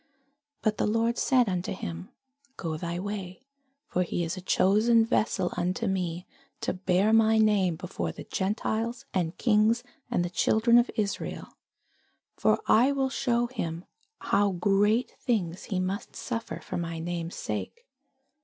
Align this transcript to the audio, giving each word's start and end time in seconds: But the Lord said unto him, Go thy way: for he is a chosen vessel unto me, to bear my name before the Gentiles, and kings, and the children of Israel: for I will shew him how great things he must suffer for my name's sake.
But 0.63 0.77
the 0.79 0.87
Lord 0.87 1.19
said 1.19 1.47
unto 1.47 1.73
him, 1.73 2.09
Go 2.57 2.75
thy 2.75 2.97
way: 2.99 3.43
for 3.85 4.01
he 4.01 4.23
is 4.23 4.35
a 4.35 4.41
chosen 4.41 5.05
vessel 5.05 5.51
unto 5.55 5.85
me, 5.85 6.25
to 6.61 6.73
bear 6.73 7.13
my 7.13 7.37
name 7.37 7.75
before 7.75 8.11
the 8.11 8.23
Gentiles, 8.23 9.05
and 9.13 9.37
kings, 9.37 9.83
and 10.09 10.25
the 10.25 10.31
children 10.31 10.79
of 10.79 10.89
Israel: 10.95 11.49
for 12.35 12.59
I 12.65 12.91
will 12.91 13.11
shew 13.11 13.45
him 13.45 13.85
how 14.17 14.53
great 14.53 15.11
things 15.19 15.65
he 15.65 15.79
must 15.79 16.15
suffer 16.15 16.59
for 16.61 16.77
my 16.77 16.97
name's 16.97 17.35
sake. 17.35 17.85